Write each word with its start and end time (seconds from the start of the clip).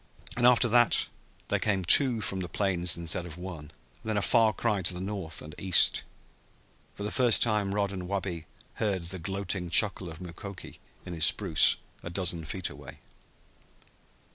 And 0.35 0.47
after 0.47 0.67
that 0.67 1.05
there 1.49 1.59
came 1.59 1.85
two 1.85 2.21
from 2.21 2.39
the 2.39 2.49
plains 2.49 2.97
instead 2.97 3.27
of 3.27 3.37
one, 3.37 3.65
and 3.65 3.69
then 4.03 4.17
a 4.17 4.21
far 4.23 4.51
cry 4.51 4.81
to 4.81 4.95
the 4.95 4.99
north 4.99 5.43
and 5.43 5.53
east. 5.59 6.01
For 6.95 7.03
the 7.03 7.11
first 7.11 7.43
time 7.43 7.75
Rod 7.75 7.91
and 7.91 8.07
Wabi 8.07 8.45
heard 8.81 9.03
the 9.03 9.19
gloating 9.19 9.69
chuckle 9.69 10.09
of 10.09 10.19
Mukoki 10.19 10.79
in 11.05 11.13
his 11.13 11.25
spruce 11.25 11.75
a 12.01 12.09
dozen 12.09 12.45
feet 12.45 12.71
away. 12.71 12.97